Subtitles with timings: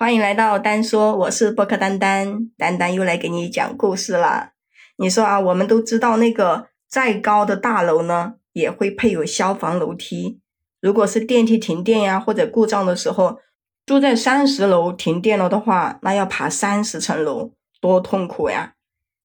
[0.00, 4.52] 欢迎来到丹说，我是播客丹丹，丹丹又来给你讲故事啦。
[4.96, 10.38] 你说啊，我们都知道那个再高的大楼呢，也会配有消防楼梯。
[10.80, 13.40] 如果是电梯停电呀或者故障的时候，
[13.84, 18.74] 住在三十楼停电了的话，那要爬三十层楼，多痛苦呀！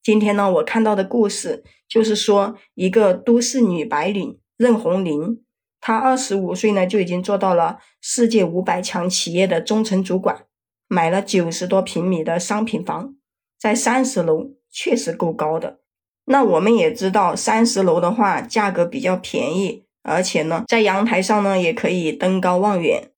[0.01, 5.39] 今天呢，我看到的故事就是说，一个都市女白领任红玲，
[5.79, 10.45] 她二十五岁呢就已经做到了世界五百强企业的中层主管，
[10.93, 13.15] 买了九十多平米的商品房，
[13.57, 15.79] 在三十楼确实够高的。
[16.25, 23.11] 那我们也知道，三十楼的话价格比较便宜，而且呢，在阳台上呢也可以登高望远。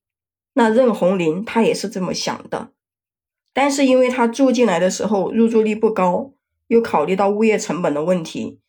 [0.53, 2.69] 那任红林他也是这么想的，
[3.53, 6.31] 但是因为他住进来的时候入住率不高。
[6.67, 8.59] 又考虑到物业成本的问题，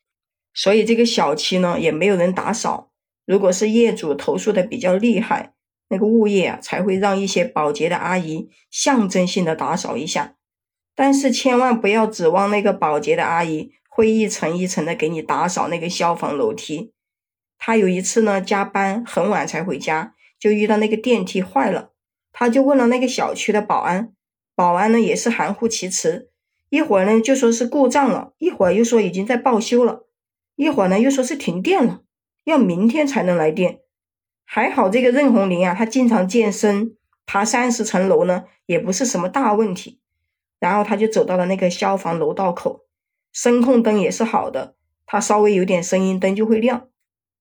[0.52, 2.90] 所以这个小区呢也没有人打扫。
[3.24, 5.54] 如果是业主投诉的比较厉害，
[5.88, 10.36] 那个物业啊才会让一些保洁的阿姨象征性的打扫一下。
[10.94, 16.92] 但是千万不要指望那个保洁的阿姨会一层一层的给你打扫那个消防楼梯。
[17.58, 21.90] 他有一次呢加班很晚才回家，就遇到那个电梯坏了，
[22.32, 24.12] 他就问了那个小区的保安，
[24.54, 26.30] 保安呢也是含糊其辞。
[26.68, 30.06] 一会儿呢就说是故障了，一会儿又说已经在报修了，
[30.56, 32.02] 一会儿呢又说是停电了，
[32.44, 33.80] 要明天才能来电。
[34.46, 40.00] 还好这个任红玲啊，她经常健身，爬三十层楼呢也不是什么大问题。
[40.58, 42.86] 然后他就走到了那个消防楼道口，
[43.30, 46.88] 声控灯也是好的，他稍微有点声音灯就会亮。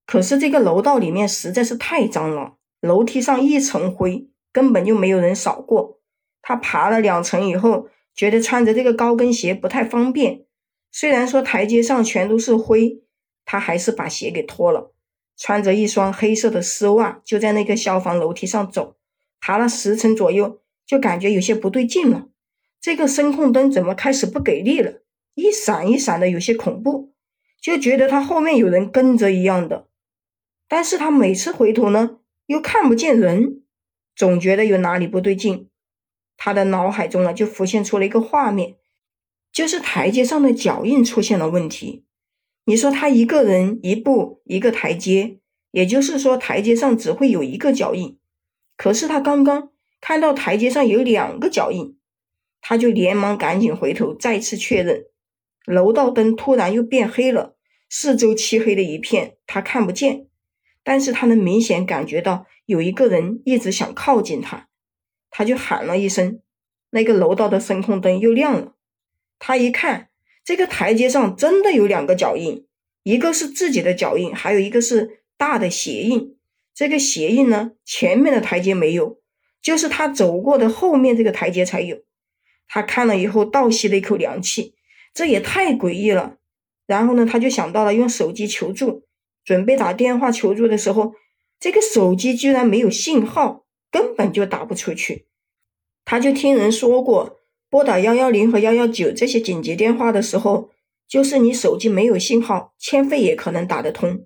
[0.04, 6.00] 可是这个楼道里面实在是太脏了，楼梯上一层灰，根本就没有人扫过。
[6.42, 7.88] 他爬了两层以后。
[8.16, 10.46] 觉得穿着这个高跟鞋不太方便，
[10.90, 13.02] 虽然说台阶上全都是灰，
[13.44, 14.94] 他还是把鞋给脱了，
[15.36, 18.96] 穿着一双黑色的丝袜，就在那个消防楼梯上走，
[19.40, 22.28] 爬了十层左右，就感觉有些不对劲了。
[22.80, 25.02] 这个声控灯怎么开始不给力了？
[25.34, 27.12] 一闪一闪的，有些恐怖，
[27.60, 29.88] 就觉得他后面有人跟着一样的。
[30.68, 33.62] 但是他每次回头呢，又看不见人，
[34.14, 35.68] 总觉得有哪里不对劲。
[36.38, 38.76] 他的脑海中呢，就浮现出了一个画面，
[39.52, 42.04] 就是台阶上的脚印出现了问题。
[42.68, 45.38] 你说他一个人一步一个台阶，
[45.70, 48.18] 也就是说台阶上只会有一个脚印。
[48.76, 51.96] 可是他刚刚看到台阶上有两个脚印，
[52.60, 55.04] 他就连忙赶紧回头再次确认。
[55.64, 57.56] 楼道灯突然又变黑了，
[57.88, 60.26] 四周漆黑的一片，他看不见，
[60.82, 64.68] 但是他能明显感觉到有一个人一直想靠近他。
[65.30, 66.40] 他就喊了一声，
[66.90, 68.74] 那个楼道的声控灯又亮了。
[69.38, 70.08] 他一看，
[70.46, 72.64] 这个台阶上真的有两个脚印，
[73.02, 76.38] 一个是自己的脚印，还有一个是大的鞋印。
[76.72, 79.18] 这个鞋印呢，前面的台阶没有，
[79.60, 81.98] 就是他走过的后面这个台阶才有。
[82.68, 84.76] 他看了以后倒吸了一口凉气，
[85.12, 86.36] 这也太诡异了。
[86.86, 89.02] 然后呢，他就想到了用手机求助，
[89.44, 91.14] 准备打电话求助的时候，
[91.58, 93.64] 这个手机居然没有信号。
[93.88, 95.26] 根本就打不出去，
[96.04, 97.40] 他就听人说过，
[97.76, 100.70] 拨打幺幺零和幺幺九这些紧急电话的时候，
[101.06, 104.24] 就是你手机没有信号，欠费也可能打得通。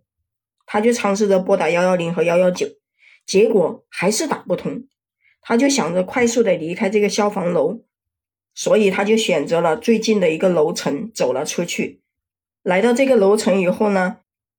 [0.67, 2.69] 他就尝试着拨打幺幺零和幺幺九，
[3.27, 4.85] 结果还是打不通。
[5.41, 7.81] 他就想着快速的离开这个消防楼，
[8.55, 12.03] 所以他就选择了最近的一个楼层走了出去。
[12.63, 14.19] 来到这个楼层以后呢，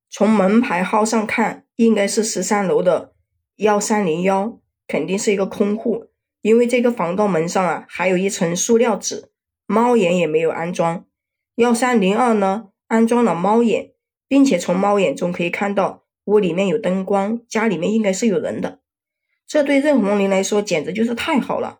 [0.09, 3.13] 从门牌号上看，应该是十三楼的
[3.55, 4.59] 幺三零幺。
[4.85, 6.07] 肯定是一个空户，
[6.41, 9.29] 因为这个防盗门上啊还有一层塑料纸，
[9.65, 11.05] 猫眼也没有安装。
[11.55, 13.91] 幺三零二呢安装了猫眼，
[14.27, 18.79] 并且从猫眼中可以看到屋里面有灯光，家里面应该是有人的。
[19.47, 21.79] 这对任红林来说简直就是太好了，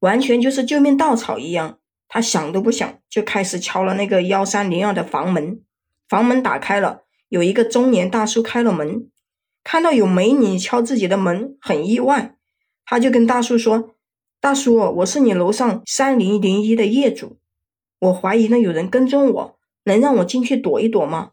[0.00, 1.78] 完全就是救命稻草一样。
[2.08, 5.60] 他想都不想就开始敲了那个幺三零二的房门，
[6.08, 9.08] 房门打开了，有一个中年大叔开了门，
[9.62, 12.34] 看到有美女敲自己的门，很意外。
[12.84, 13.94] 他就跟大叔说
[14.42, 17.36] ：“大叔，我是你楼上三零零一的业主，
[17.98, 21.32] 我怀疑呢有人跟踪我，能让我进去躲一躲吗？”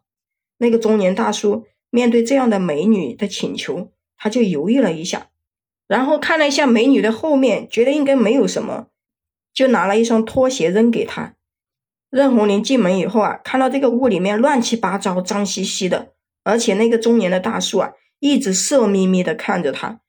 [0.59, 5.29] 那个中年大叔面对这样的美女的请求，他就犹豫了一下，
[5.87, 8.87] 然后看了一下美女的后面，觉得应该没有什么，
[9.53, 11.35] 就拿了一双拖鞋扔给她。
[12.09, 16.11] 任红林进门以后啊，看到这个屋里面乱七八糟、脏兮兮的，
[16.43, 20.01] 而且那个中年的大叔啊，一直色眯眯的看着他。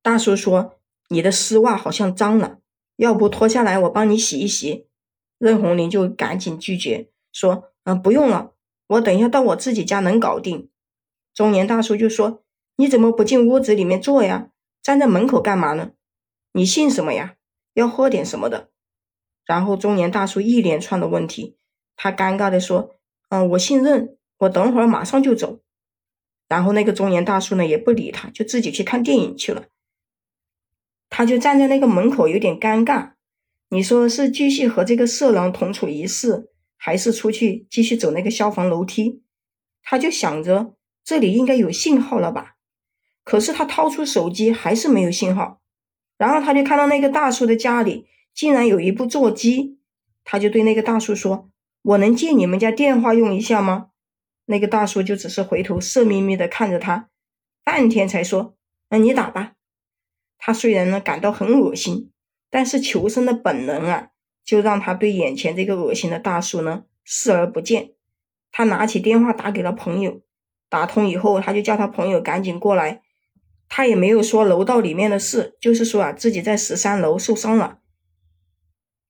[0.00, 0.76] 大叔说
[1.10, 2.60] ：“你的丝袜好像脏了，
[2.96, 4.86] 要不脱下来我帮你洗一洗。”
[5.38, 8.52] 任红林就赶紧拒绝说：“嗯，不用了，
[8.86, 10.70] 我等一下到我自己家能搞定。”
[11.34, 12.42] 中年大叔就说
[12.76, 14.50] ：“你怎么不进屋子里面坐呀？
[14.82, 15.92] 站在门口干嘛呢？
[16.52, 17.36] 你姓什么呀？
[17.74, 18.70] 要喝点什么的。
[19.46, 21.56] 然后中年大叔一连串的问题，
[21.96, 22.96] 他尴尬的说
[23.30, 25.60] ：“嗯，我姓任，我等会儿马上就走。”
[26.48, 29.66] 然后那个中年大叔呢也不理他，就自己去看电影去了。
[31.20, 33.10] 他就站在那个门口，有点尴尬。
[33.68, 39.22] 你说是继续和这个色狼同处一室，还是出去继续走那个消防楼梯？
[39.82, 42.54] 他就想着这里应该有信号了吧。
[43.22, 45.60] 可是他掏出手机还是没有信号。
[46.16, 49.78] 然后他就看到那个大叔的家里竟然有一部座机，
[50.24, 51.50] 他就对那个大叔说
[51.84, 53.88] ：“我能借你们家电话用一下吗？”
[54.48, 57.10] 那个大叔就只是回头色眯眯的看着他，
[57.62, 58.56] 半天才说
[58.88, 59.52] ：“那你打吧。”
[60.40, 62.10] 他虽然呢感到很恶心，
[62.50, 64.08] 但是求生的本能啊，
[64.44, 67.90] 就让他对眼前这个恶心的大叔呢视而不见。
[68.50, 70.22] 他拿起电话打给了朋友，
[70.68, 73.02] 打通以后，他就叫他朋友赶紧过来。
[73.68, 77.78] 他也没有说楼道里面的事，就是说啊自己在十三楼受伤了。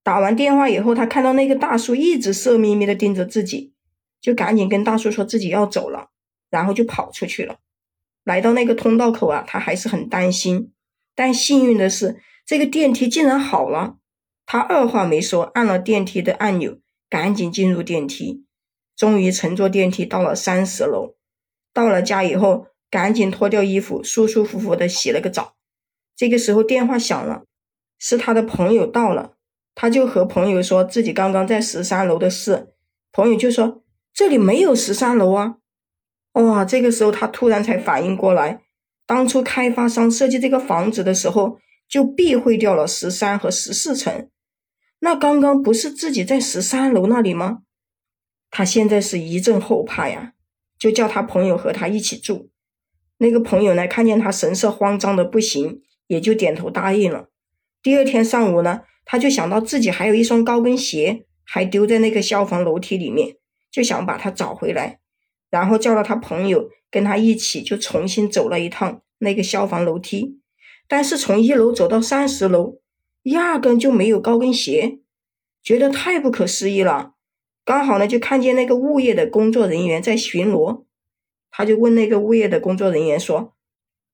[0.03, 3.73] 打完电话以后，他看到那个大叔一直色眯眯的盯着自己，
[4.21, 6.11] 就赶紧跟大叔说自己要走了，
[6.51, 7.59] 然后就跑出去了。
[8.25, 10.73] 来到那个通道口啊，他还是很担心。
[11.21, 13.97] 但幸运的是，这个电梯竟然好了。
[14.47, 16.79] 他二话没说，按了电梯的按钮，
[17.11, 18.47] 赶紧进入电梯。
[18.97, 21.17] 终于乘坐电梯到了三十楼。
[21.75, 25.57] 到了家以后，赶紧脱掉衣服，舒舒服服的洗了个澡。
[26.17, 27.43] 这个时候电话响了，
[27.99, 29.35] 是他的朋友到了。
[29.75, 32.73] 他就和朋友说自己刚刚在十三楼的事。
[33.13, 33.83] 朋友就说
[34.15, 35.57] ：“这里没有十三楼啊！”
[36.41, 38.63] 哇，这个时候他突然才反应过来。
[39.11, 41.59] 当初开发商设计这个房子的时候，
[41.89, 44.29] 就避讳掉了十三和十四层。
[45.01, 47.63] 那刚刚不是自己在十三楼那里吗？
[48.53, 50.35] 他现在是一阵后怕呀，
[50.79, 52.51] 就叫他朋友和他一起住。
[53.19, 57.31] 那个朋友呢，看见他神色慌张的不行，也就点头答应了。
[57.83, 63.35] 第二天上午呢，他就想到自己还有一双高跟鞋，还丢在那个消防楼梯里面，
[63.73, 65.00] 就想把它找回来，
[65.51, 66.71] 然后叫了他朋友。
[66.93, 70.41] 跟他一起就重新走了一趟那个消防楼梯，
[70.89, 72.81] 但是从一楼走到三十楼，
[73.23, 74.99] 压根就没有高跟鞋，
[75.63, 77.13] 觉得太不可思议了。
[77.65, 80.83] 刚好呢，就看见那个物业的工作人员在巡逻，
[81.49, 83.55] 他就问那个物业的工作人员说：“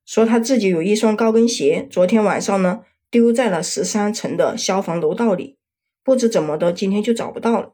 [0.04, 5.56] 说他自己有一双高跟鞋，昨天晚上呢丢在了十三层的消防楼道里，
[6.04, 7.72] 不知怎么的，今天就找不到了。”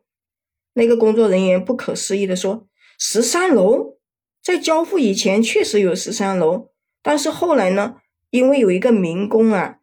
[0.74, 2.68] 那个工作人员不可思议的说
[3.04, 3.96] ：“十三楼？”
[4.40, 6.68] 在交付以前确实有十三楼，
[7.02, 7.96] 但是后来呢，
[8.30, 9.78] 因为有一个民工啊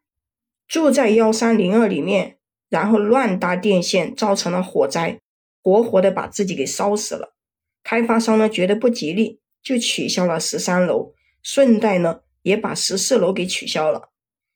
[0.69, 2.37] 住在幺三零二里面，
[2.69, 5.19] 然后乱搭电线，造成了火灾，
[5.61, 7.35] 活活的把自己给烧死了。
[7.83, 11.13] 开发商呢觉得不吉利，就取消了十三楼，
[11.43, 14.11] 顺带呢也把十四楼给取消了。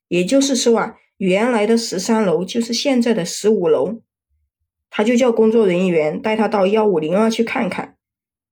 [0.07, 4.01] 也就是说啊，原来的十三楼就是现在的十五楼。
[4.89, 7.97] 他就叫工作人员带他到幺五零二去看看。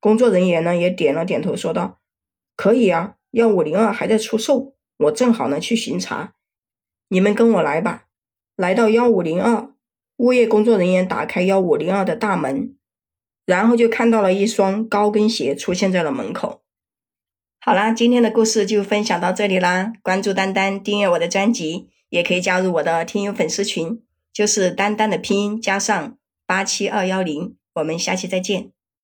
[0.01, 2.01] 工作人员呢也点了点头，说道
[2.57, 6.33] ：“可以啊，幺五零二还在出售，我正好呢去巡查，
[7.07, 8.07] 你们跟我来吧。”
[8.57, 9.69] 来到幺五零二，
[10.17, 12.75] 物业工作人员打开幺五零二的大门，
[13.45, 16.61] 然后就看到了一双高跟鞋出现在了门口。
[17.59, 19.93] 好啦，今天的故事就分享到这里啦。
[20.03, 27.55] 关注丹丹，订阅我的专辑，也可以加入我的听友粉丝群，就是丹丹的拼音加上八七二幺零。
[27.75, 28.71] 我们下期再见。